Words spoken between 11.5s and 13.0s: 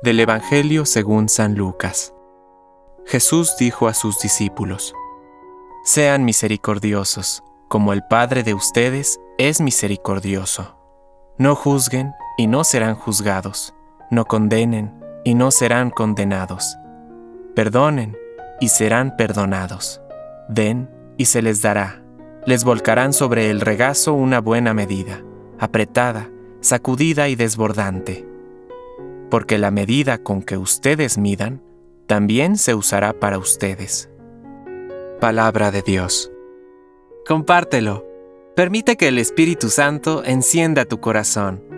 juzguen y no serán